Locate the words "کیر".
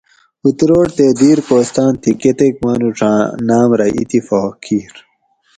4.63-4.93